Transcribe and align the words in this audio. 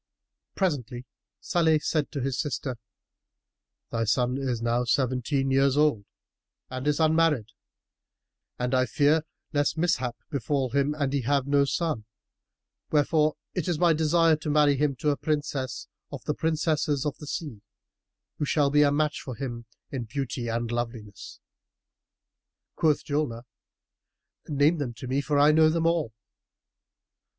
[FN#318] 0.01 0.55
Presently 0.55 1.05
Salih 1.41 1.77
said 1.77 2.11
to 2.11 2.21
his 2.21 2.39
sister, 2.39 2.77
"Thy 3.91 4.03
son 4.03 4.35
is 4.39 4.59
now 4.59 4.83
seventeen 4.83 5.51
years 5.51 5.77
old 5.77 6.05
and 6.71 6.87
is 6.87 6.99
unmarried, 6.99 7.49
and 8.57 8.73
I 8.73 8.87
fear 8.87 9.21
lest 9.53 9.77
mishap 9.77 10.17
befal 10.31 10.71
him 10.71 10.95
and 10.95 11.13
he 11.13 11.21
have 11.21 11.45
no 11.45 11.65
son; 11.65 12.05
wherefore 12.89 13.35
it 13.53 13.67
is 13.67 13.77
my 13.77 13.93
desire 13.93 14.35
to 14.37 14.49
marry 14.49 14.75
him 14.75 14.95
to 14.95 15.11
a 15.11 15.17
Princess 15.17 15.87
of 16.11 16.23
the 16.25 16.33
princesses 16.33 17.05
of 17.05 17.15
the 17.19 17.27
sea, 17.27 17.61
who 18.39 18.45
shall 18.45 18.71
be 18.71 18.81
a 18.81 18.91
match 18.91 19.21
for 19.21 19.35
him 19.35 19.65
in 19.91 20.05
beauty 20.05 20.47
and 20.47 20.71
loveliness." 20.71 21.39
Quoth 22.75 23.05
Julnar, 23.05 23.43
"Name 24.47 24.79
them 24.79 24.95
to 24.95 25.05
me 25.05 25.21
for 25.21 25.37
I 25.37 25.51
know 25.51 25.69
them 25.69 25.85
all." 25.85 26.11